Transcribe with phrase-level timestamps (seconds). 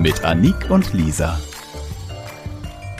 [0.00, 1.40] Mit Annik und Lisa.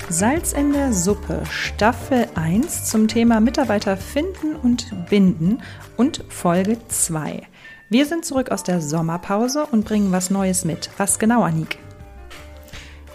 [0.09, 5.63] Salz in der Suppe, Staffel 1 zum Thema Mitarbeiter finden und binden
[5.97, 7.47] und Folge 2.
[7.89, 10.91] Wir sind zurück aus der Sommerpause und bringen was Neues mit.
[10.99, 11.79] Was genau, Annik?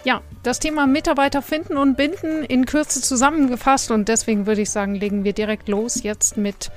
[0.02, 4.94] Ja, das Thema Mitarbeiter finden und binden in Kürze zusammengefasst und deswegen würde ich sagen,
[4.94, 6.70] legen wir direkt los jetzt mit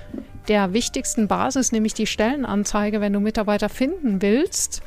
[0.49, 4.81] der wichtigsten Basis, nämlich die Stellenanzeige, wenn du Mitarbeiter finden willst.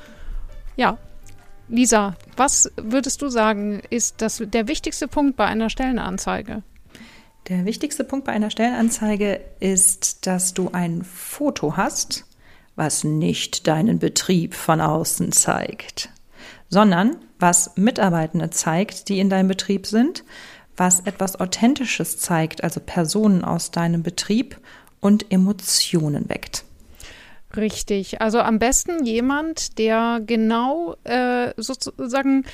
[0.76, 0.98] Ja,
[1.70, 6.62] Lisa, was würdest du sagen, ist das der wichtigste Punkt bei einer Stellenanzeige?
[7.48, 12.26] Der wichtigste Punkt bei einer Stellenanzeige ist, dass du ein Foto hast,
[12.74, 16.10] was nicht deinen Betrieb von außen zeigt,
[16.68, 20.24] sondern was Mitarbeitende zeigt, die in deinem Betrieb sind,
[20.76, 24.58] was etwas Authentisches zeigt, also Personen aus deinem Betrieb
[25.00, 26.64] und Emotionen weckt.
[27.56, 28.20] Richtig.
[28.20, 32.44] Also am besten jemand, der genau äh, sozusagen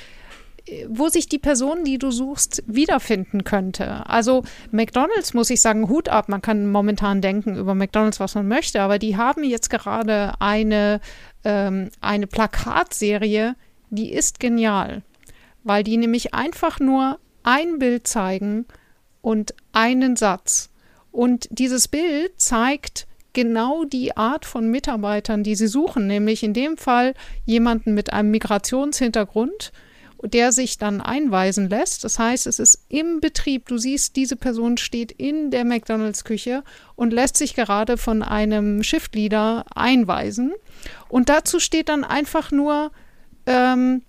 [0.89, 4.05] wo sich die Person, die du suchst, wiederfinden könnte.
[4.07, 6.29] Also McDonald's muss ich sagen, Hut ab.
[6.29, 10.99] Man kann momentan denken über McDonald's, was man möchte, aber die haben jetzt gerade eine,
[11.43, 13.55] ähm, eine Plakatserie,
[13.89, 15.03] die ist genial,
[15.63, 18.65] weil die nämlich einfach nur ein Bild zeigen
[19.21, 20.69] und einen Satz.
[21.11, 23.07] Und dieses Bild zeigt
[23.37, 27.13] genau die Art von Mitarbeitern, die sie suchen, nämlich in dem Fall
[27.45, 29.71] jemanden mit einem Migrationshintergrund,
[30.23, 32.03] der sich dann einweisen lässt.
[32.03, 33.67] Das heißt, es ist im Betrieb.
[33.67, 36.63] Du siehst, diese Person steht in der McDonalds-Küche
[36.95, 40.53] und lässt sich gerade von einem Shift-Leader einweisen.
[41.07, 42.91] Und dazu steht dann einfach nur
[43.45, 44.01] ähm,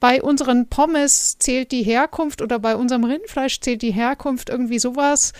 [0.00, 5.34] bei unseren Pommes zählt die Herkunft oder bei unserem Rindfleisch zählt die Herkunft irgendwie sowas.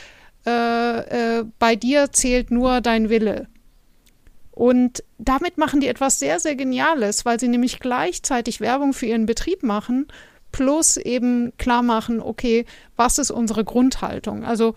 [0.46, 3.48] Äh, äh, bei dir zählt nur dein Wille.
[4.50, 9.26] Und damit machen die etwas sehr, sehr Geniales, weil sie nämlich gleichzeitig Werbung für ihren
[9.26, 10.06] Betrieb machen,
[10.52, 14.44] plus eben klar machen, okay, was ist unsere Grundhaltung?
[14.44, 14.76] Also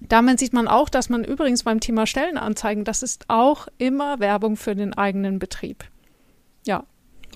[0.00, 4.56] damit sieht man auch, dass man übrigens beim Thema Stellenanzeigen, das ist auch immer Werbung
[4.56, 5.84] für den eigenen Betrieb.
[6.64, 6.84] Ja.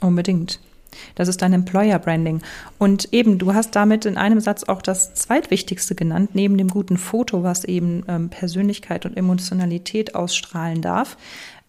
[0.01, 0.61] Unbedingt.
[1.15, 2.43] Das ist dein Employer Branding.
[2.79, 6.97] Und eben, du hast damit in einem Satz auch das zweitwichtigste genannt, neben dem guten
[6.97, 11.17] Foto, was eben ähm, Persönlichkeit und Emotionalität ausstrahlen darf.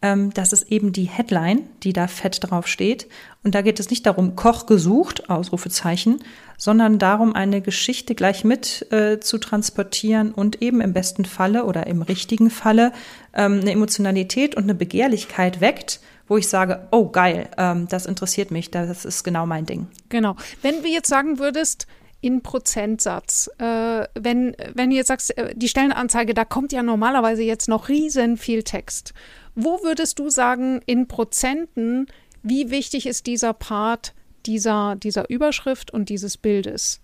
[0.02, 3.08] Ähm, das ist eben die Headline, die da fett drauf steht.
[3.44, 6.20] Und da geht es nicht darum, Koch gesucht, Ausrufezeichen,
[6.58, 11.88] sondern darum, eine Geschichte gleich mit äh, zu transportieren und eben im besten Falle oder
[11.88, 12.94] im richtigen Falle
[13.34, 16.00] ähm, eine Emotionalität und eine Begehrlichkeit weckt
[16.32, 19.88] wo ich sage, oh geil, ähm, das interessiert mich, das ist genau mein Ding.
[20.08, 20.38] Genau.
[20.62, 21.88] Wenn du jetzt sagen würdest,
[22.22, 27.44] in Prozentsatz, äh, wenn, wenn du jetzt sagst, äh, die Stellenanzeige, da kommt ja normalerweise
[27.44, 29.14] jetzt noch riesen viel Text.
[29.56, 32.08] Wo würdest du sagen, in Prozenten,
[32.44, 34.14] wie wichtig ist dieser Part
[34.46, 37.02] dieser, dieser Überschrift und dieses Bildes?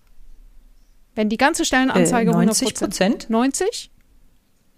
[1.14, 3.28] Wenn die ganze Stellenanzeige äh, 90 Prozent?
[3.28, 3.90] 90?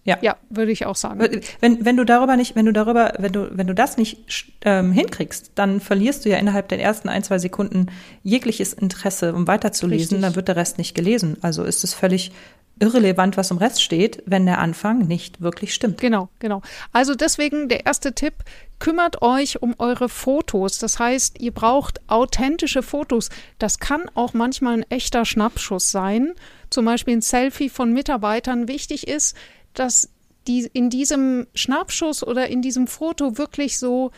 [0.05, 0.17] Ja.
[0.23, 1.21] ja, würde ich auch sagen.
[1.61, 4.93] Wenn, wenn du darüber nicht, wenn du darüber, wenn du, wenn du das nicht ähm,
[4.93, 7.87] hinkriegst, dann verlierst du ja innerhalb der ersten ein, zwei Sekunden
[8.23, 10.21] jegliches Interesse, um weiterzulesen, Richtig.
[10.23, 11.37] dann wird der Rest nicht gelesen.
[11.43, 12.33] Also ist es völlig
[12.81, 16.01] irrelevant, was im Rest steht, wenn der Anfang nicht wirklich stimmt.
[16.01, 16.63] Genau, genau.
[16.93, 18.35] Also deswegen der erste Tipp,
[18.79, 20.79] kümmert euch um eure Fotos.
[20.79, 23.29] Das heißt, ihr braucht authentische Fotos.
[23.59, 26.33] Das kann auch manchmal ein echter Schnappschuss sein.
[26.71, 28.67] Zum Beispiel ein Selfie von Mitarbeitern.
[28.67, 29.37] Wichtig ist,
[29.75, 30.11] dass
[30.47, 34.11] die in diesem Schnappschuss oder in diesem Foto wirklich so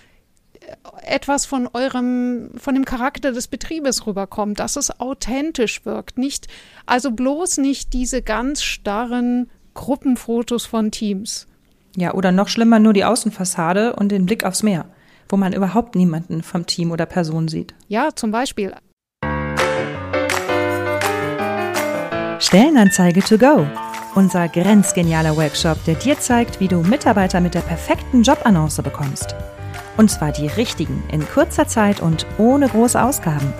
[0.61, 6.19] äh, etwas von eurem, von dem Charakter des Betriebes rüberkommt, dass es authentisch wirkt.
[6.19, 6.49] Nicht,
[6.87, 11.47] also bloß nicht diese ganz starren Gruppenfotos von Teams.
[11.97, 14.87] Ja, oder noch schlimmer nur die Außenfassade und den Blick aufs Meer,
[15.29, 17.75] wo man überhaupt niemanden vom Team oder Person sieht.
[17.89, 18.75] Ja, zum Beispiel.
[22.39, 23.67] Stellenanzeige to go.
[24.15, 29.35] Unser grenzgenialer Workshop, der dir zeigt, wie du Mitarbeiter mit der perfekten Jobannonce bekommst.
[29.97, 33.55] Und zwar die richtigen, in kurzer Zeit und ohne große Ausgaben.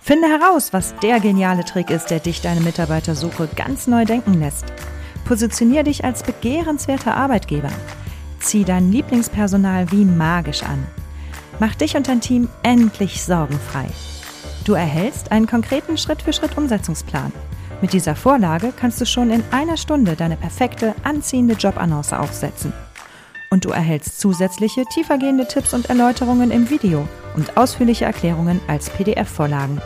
[0.00, 4.64] Finde heraus, was der geniale Trick ist, der dich deine Mitarbeitersuche ganz neu denken lässt.
[5.24, 7.70] Positionier dich als begehrenswerter Arbeitgeber.
[8.40, 10.84] Zieh dein Lieblingspersonal wie magisch an.
[11.60, 13.86] Mach dich und dein Team endlich sorgenfrei.
[14.64, 17.32] Du erhältst einen konkreten Schritt-für-Schritt-Umsetzungsplan.
[17.80, 22.72] Mit dieser Vorlage kannst du schon in einer Stunde deine perfekte, anziehende Jobannonce aufsetzen.
[23.50, 29.80] Und du erhältst zusätzliche, tiefergehende Tipps und Erläuterungen im Video und ausführliche Erklärungen als PDF-Vorlagen.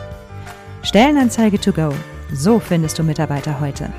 [0.83, 1.89] Stellenanzeige to go.
[2.33, 3.91] So findest du Mitarbeiter heute.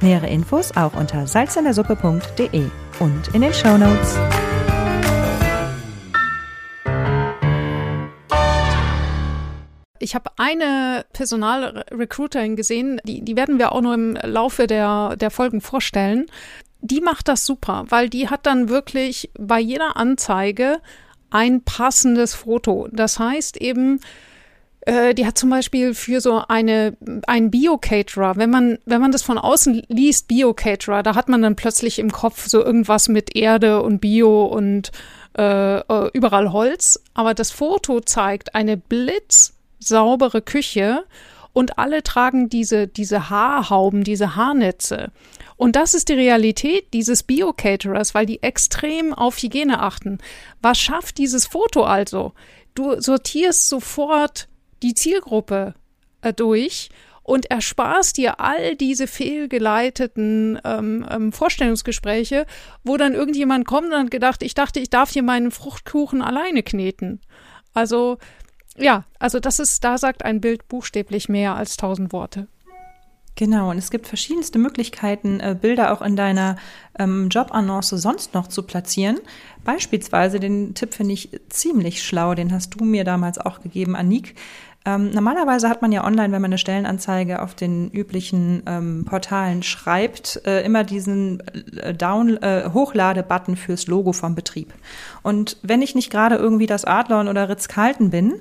[0.00, 2.64] Nähere Infos auch unter salzindersuppe.de
[2.98, 4.18] und in den Show Notes.
[10.04, 15.30] Ich habe eine Personalrecruiterin gesehen, die, die werden wir auch noch im Laufe der, der
[15.30, 16.26] Folgen vorstellen.
[16.82, 20.80] Die macht das super, weil die hat dann wirklich bei jeder Anzeige
[21.30, 22.86] ein passendes Foto.
[22.92, 23.98] Das heißt eben,
[24.82, 29.22] äh, die hat zum Beispiel für so eine, ein Bio-Caterer, wenn man, wenn man das
[29.22, 33.80] von außen liest, Bio-Caterer, da hat man dann plötzlich im Kopf so irgendwas mit Erde
[33.80, 34.92] und Bio und
[35.38, 37.02] äh, äh überall Holz.
[37.14, 38.76] Aber das Foto zeigt eine
[39.84, 41.04] blitzsaubere Küche
[41.52, 45.12] und alle tragen diese, diese Haarhauben, diese Haarnetze.
[45.56, 50.18] Und das ist die Realität dieses Bio-Caterers, weil die extrem auf Hygiene achten.
[50.62, 52.32] Was schafft dieses Foto also?
[52.74, 54.48] Du sortierst sofort
[54.82, 55.74] die Zielgruppe
[56.22, 56.88] äh, durch
[57.22, 62.46] und ersparst dir all diese fehlgeleiteten ähm, ähm, Vorstellungsgespräche,
[62.82, 66.64] wo dann irgendjemand kommt und hat gedacht, ich dachte, ich darf hier meinen Fruchtkuchen alleine
[66.64, 67.20] kneten.
[67.72, 68.18] Also
[68.76, 72.48] ja, also das ist, da sagt ein Bild buchstäblich mehr als tausend Worte.
[73.36, 76.56] Genau, und es gibt verschiedenste Möglichkeiten, äh, Bilder auch in deiner
[76.96, 79.18] ähm, Jobannonce sonst noch zu platzieren.
[79.64, 84.36] Beispielsweise, den Tipp finde ich ziemlich schlau, den hast du mir damals auch gegeben, Anik.
[84.86, 89.62] Ähm, normalerweise hat man ja online, wenn man eine Stellenanzeige auf den üblichen ähm, Portalen
[89.62, 91.42] schreibt, äh, immer diesen
[91.78, 94.74] äh, Down äh, Hochlade-Button fürs Logo vom Betrieb.
[95.22, 98.34] Und wenn ich nicht gerade irgendwie das Adlon oder Ritz-Carlton bin,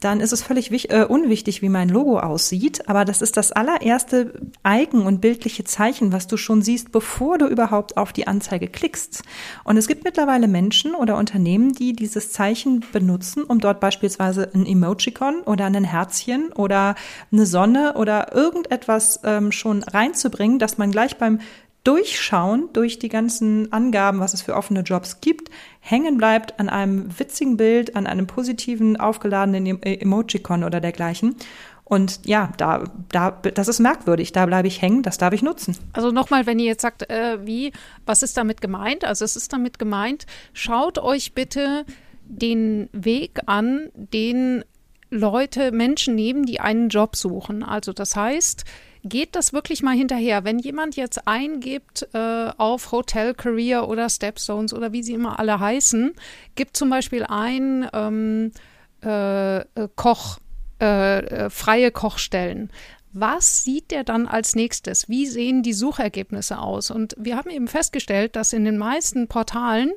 [0.00, 2.88] dann ist es völlig wich, äh, unwichtig, wie mein Logo aussieht.
[2.88, 4.32] Aber das ist das allererste
[4.66, 9.22] Icon und bildliche Zeichen, was du schon siehst, bevor du überhaupt auf die Anzeige klickst.
[9.64, 14.66] Und es gibt mittlerweile Menschen oder Unternehmen, die dieses Zeichen benutzen, um dort beispielsweise ein
[14.66, 16.94] Emojicon oder ein Herzchen oder
[17.30, 21.40] eine Sonne oder irgendetwas ähm, schon reinzubringen, dass man gleich beim
[21.84, 25.50] Durchschauen durch die ganzen Angaben, was es für offene Jobs gibt,
[25.80, 31.36] hängen bleibt an einem witzigen Bild, an einem positiven, aufgeladenen e-, Emojicon oder dergleichen.
[31.84, 34.30] Und ja, da, da, das ist merkwürdig.
[34.30, 35.76] Da bleibe ich hängen, das darf ich nutzen.
[35.92, 37.72] Also nochmal, wenn ihr jetzt sagt, äh, wie,
[38.06, 39.04] was ist damit gemeint?
[39.04, 41.84] Also es ist damit gemeint, schaut euch bitte
[42.26, 44.64] den Weg an, den
[45.10, 47.64] Leute, Menschen nehmen, die einen Job suchen.
[47.64, 48.64] Also das heißt,
[49.04, 50.44] geht das wirklich mal hinterher.
[50.44, 55.58] Wenn jemand jetzt eingibt äh, auf Hotel Career oder Stepstones oder wie sie immer alle
[55.58, 56.12] heißen,
[56.54, 58.52] gibt zum Beispiel ein ähm,
[59.00, 59.64] äh,
[59.96, 60.38] Koch,
[60.80, 62.70] äh, äh freie Kochstellen.
[63.12, 65.08] Was sieht der dann als nächstes?
[65.08, 66.92] Wie sehen die Suchergebnisse aus?
[66.92, 69.90] Und wir haben eben festgestellt, dass in den meisten Portalen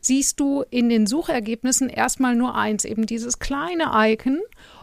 [0.00, 4.38] siehst du in den Suchergebnissen erstmal nur eins, eben dieses kleine Icon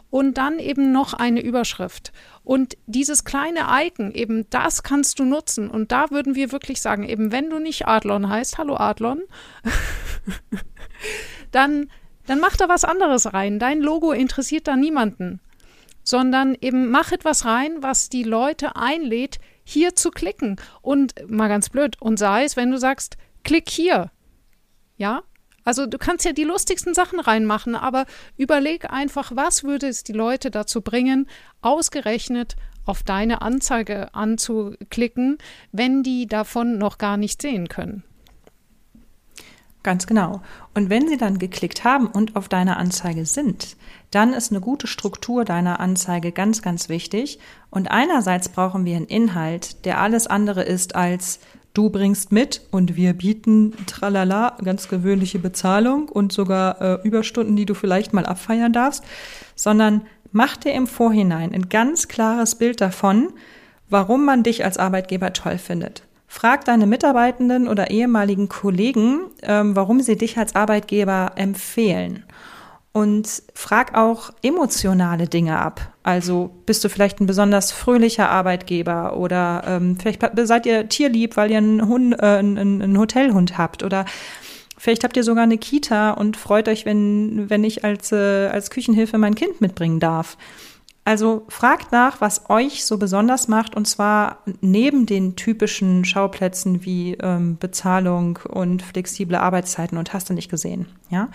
[0.09, 2.11] und dann eben noch eine Überschrift.
[2.43, 5.69] Und dieses kleine Icon, eben das kannst du nutzen.
[5.69, 9.21] Und da würden wir wirklich sagen, eben wenn du nicht Adlon heißt, hallo Adlon,
[11.51, 11.89] dann,
[12.25, 13.59] dann mach da was anderes rein.
[13.59, 15.41] Dein Logo interessiert da niemanden.
[16.03, 20.55] Sondern eben mach etwas rein, was die Leute einlädt, hier zu klicken.
[20.81, 24.09] Und mal ganz blöd, und sei es, wenn du sagst, klick hier.
[24.95, 25.23] Ja,
[25.67, 28.05] also du kannst ja die lustigsten Sachen reinmachen, aber
[28.37, 31.27] überleg einfach, was würde es die Leute dazu bringen,
[31.61, 32.55] ausgerechnet
[32.85, 35.39] auf deine Anzeige anzuklicken,
[35.73, 38.05] wenn die davon noch gar nicht sehen können.
[39.83, 40.41] Ganz genau.
[40.73, 43.75] Und wenn sie dann geklickt haben und auf deiner Anzeige sind,
[44.09, 47.39] dann ist eine gute Struktur deiner Anzeige ganz, ganz wichtig.
[47.71, 51.41] Und einerseits brauchen wir einen Inhalt, der alles andere ist als
[51.77, 57.65] du bringst mit und wir bieten tralala, ganz gewöhnliche Bezahlung und sogar äh, Überstunden, die
[57.65, 59.03] du vielleicht mal abfeiern darfst,
[59.55, 63.29] sondern mach dir im Vorhinein ein ganz klares Bild davon,
[63.89, 66.03] warum man dich als Arbeitgeber toll findet.
[66.27, 72.23] Frag deine Mitarbeitenden oder ehemaligen Kollegen, ähm, warum sie dich als Arbeitgeber empfehlen
[72.97, 75.93] und frag auch emotionale Dinge ab.
[76.01, 81.51] Also bist du vielleicht ein besonders fröhlicher Arbeitgeber oder ähm, vielleicht seid ihr tierlieb, weil
[81.51, 84.05] ihr einen, Hund, äh, einen, einen Hotelhund habt oder
[84.79, 88.71] vielleicht habt ihr sogar eine Kita und freut euch, wenn, wenn ich als, äh, als
[88.71, 90.35] Küchenhilfe mein Kind mitbringen darf.
[91.05, 97.13] Also fragt nach, was euch so besonders macht und zwar neben den typischen Schauplätzen wie
[97.21, 101.29] ähm, Bezahlung und flexible Arbeitszeiten und hast du nicht gesehen, ja?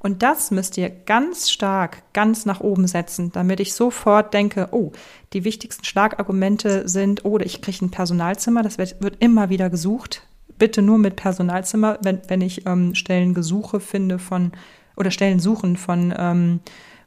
[0.00, 4.92] Und das müsst ihr ganz stark, ganz nach oben setzen, damit ich sofort denke, oh,
[5.32, 10.22] die wichtigsten Schlagargumente sind, oh, ich kriege ein Personalzimmer, das wird, wird immer wieder gesucht.
[10.56, 14.52] Bitte nur mit Personalzimmer, wenn, wenn ich ähm, Stellengesuche finde von
[14.96, 16.60] oder Stellen suchen von ähm,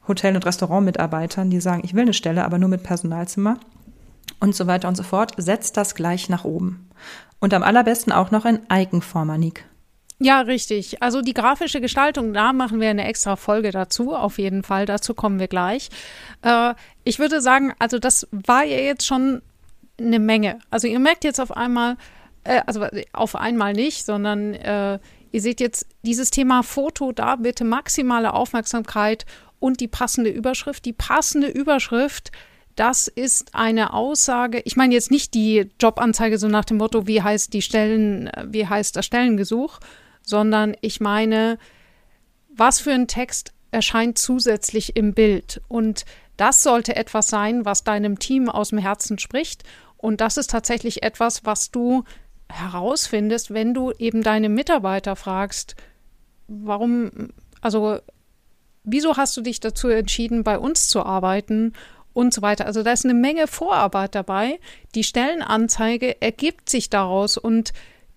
[0.08, 3.58] Hotel- und Restaurantmitarbeitern, die sagen, ich will eine Stelle, aber nur mit Personalzimmer
[4.40, 5.34] und so weiter und so fort.
[5.38, 6.90] Setzt das gleich nach oben.
[7.40, 9.66] Und am allerbesten auch noch in Icon-Form, Anik.
[10.24, 11.02] Ja, richtig.
[11.02, 14.86] Also die grafische Gestaltung, da machen wir eine extra Folge dazu, auf jeden Fall.
[14.86, 15.90] Dazu kommen wir gleich.
[16.44, 19.42] Äh, ich würde sagen, also das war ja jetzt schon
[20.00, 20.60] eine Menge.
[20.70, 21.98] Also ihr merkt jetzt auf einmal,
[22.44, 25.00] äh, also auf einmal nicht, sondern äh,
[25.32, 29.26] ihr seht jetzt dieses Thema Foto, da bitte maximale Aufmerksamkeit
[29.60, 30.86] und die passende Überschrift.
[30.86, 32.32] Die passende Überschrift
[32.76, 37.22] das ist eine Aussage, ich meine jetzt nicht die Jobanzeige so nach dem Motto, wie
[37.22, 39.80] heißt die Stellen, wie heißt das Stellengesuch,
[40.24, 41.58] sondern ich meine,
[42.56, 45.62] was für ein Text erscheint zusätzlich im Bild.
[45.68, 46.06] Und
[46.38, 49.64] das sollte etwas sein, was deinem Team aus dem Herzen spricht.
[49.98, 52.04] Und das ist tatsächlich etwas, was du
[52.50, 55.76] herausfindest, wenn du eben deine Mitarbeiter fragst,
[56.48, 57.30] warum,
[57.62, 58.00] also,
[58.84, 61.74] wieso hast du dich dazu entschieden, bei uns zu arbeiten?
[62.14, 62.66] Und so weiter.
[62.66, 64.60] Also da ist eine Menge Vorarbeit dabei.
[64.96, 67.72] Die Stellenanzeige ergibt sich daraus und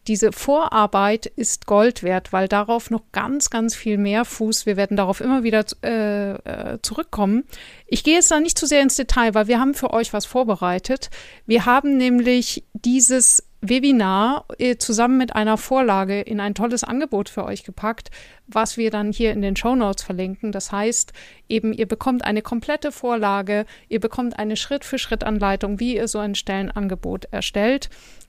[0.06, 4.66] diese Vorarbeit ist Gold wert, weil darauf noch ganz, ganz viel mehr Fuß.
[4.66, 7.44] Wir werden darauf immer wieder äh, äh, zurückkommen.
[7.86, 10.26] Ich gehe jetzt da nicht zu sehr ins Detail, weil wir haben für euch was
[10.26, 11.10] vorbereitet.
[11.46, 17.44] Wir haben nämlich dieses Webinar äh, zusammen mit einer Vorlage in ein tolles Angebot für
[17.44, 18.10] euch gepackt,
[18.46, 20.52] was wir dann hier in den Show Notes verlinken.
[20.52, 21.14] Das heißt,
[21.48, 27.26] eben ihr bekommt eine komplette Vorlage, ihr bekommt eine Schritt-für-Schritt-Anleitung, wie ihr so ein Stellenangebot
[27.30, 27.88] erstellt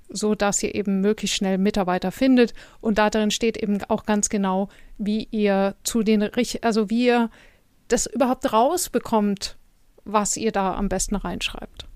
[0.10, 2.54] so dass ihr eben möglichst schnell Mitarbeiter findet.
[2.82, 6.30] Und da drin steht eben auch ganz genau, wie ihr zu den,
[6.62, 7.30] also wie ihr
[7.88, 9.58] das überhaupt rausbekommt,
[10.04, 11.88] was ihr da am besten reinschreibt.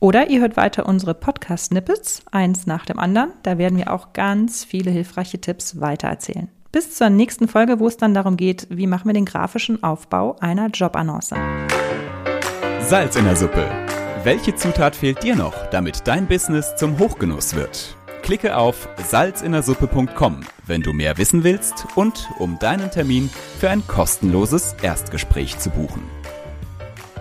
[0.00, 3.32] Oder ihr hört weiter unsere Podcast-Snippets, eins nach dem anderen.
[3.42, 6.48] Da werden wir auch ganz viele hilfreiche Tipps weitererzählen.
[6.70, 10.36] Bis zur nächsten Folge, wo es dann darum geht, wie machen wir den grafischen Aufbau
[10.38, 11.34] einer Jobannonce.
[12.80, 13.87] Salz in der Suppe
[14.24, 17.96] welche Zutat fehlt dir noch, damit dein Business zum Hochgenuss wird?
[18.22, 24.74] Klicke auf salzinnersuppe.com, wenn du mehr wissen willst und um deinen Termin für ein kostenloses
[24.82, 26.02] Erstgespräch zu buchen.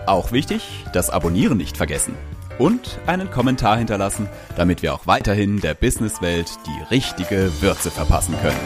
[0.06, 2.16] Auch wichtig, das Abonnieren nicht vergessen
[2.58, 8.58] und einen Kommentar hinterlassen, damit wir auch weiterhin der Businesswelt die richtige Würze verpassen können.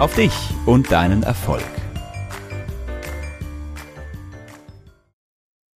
[0.00, 0.32] Auf dich
[0.66, 1.83] und deinen Erfolg.